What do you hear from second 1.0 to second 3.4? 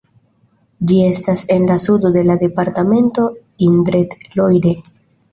estas en la sudo de la departemento